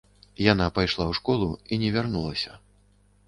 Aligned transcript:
Яна 0.43 0.65
пайшла 0.77 1.05
ў 1.09 1.13
школу 1.19 1.49
і 1.75 1.79
не 1.83 1.89
вярнулася. 1.97 2.57